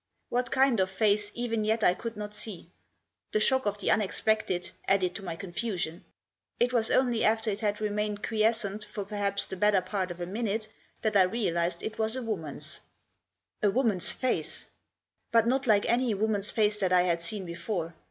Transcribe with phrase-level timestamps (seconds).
[0.29, 2.71] What kind of face even yet I could not see;
[3.33, 6.05] the shock of the unexpected added to my confusion.
[6.59, 10.25] It was only after it had remained quiescent for perhaps the better part of a
[10.25, 10.67] minute
[11.03, 12.81] that I realised it was a woman's.
[13.61, 14.69] A woman's face!
[15.31, 17.93] But not like any woman's face that I had seen before.